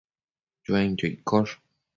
Chuenquio 0.63 1.07
iccosh 1.13 1.53